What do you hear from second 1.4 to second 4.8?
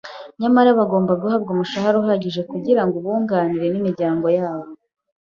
umushahara uhagije kugira ngo ubunganire n’imiryango yabo.